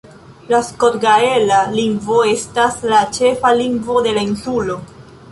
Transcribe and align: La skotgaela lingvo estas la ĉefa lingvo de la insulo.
La 0.51 0.59
skotgaela 0.67 1.59
lingvo 1.73 2.17
estas 2.29 2.79
la 2.93 3.01
ĉefa 3.17 3.51
lingvo 3.59 3.99
de 4.07 4.15
la 4.17 4.23
insulo. 4.29 4.79